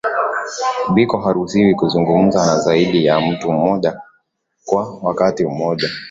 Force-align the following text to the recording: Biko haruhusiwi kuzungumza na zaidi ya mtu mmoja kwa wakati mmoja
Biko 0.93 1.15
haruhusiwi 1.23 1.75
kuzungumza 1.75 2.45
na 2.45 2.59
zaidi 2.59 3.05
ya 3.05 3.21
mtu 3.21 3.51
mmoja 3.51 4.01
kwa 4.65 4.99
wakati 5.01 5.45
mmoja 5.45 5.89